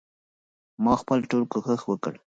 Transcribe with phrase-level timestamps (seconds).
[0.83, 2.13] ما خپل ټول کوښښ وکړ.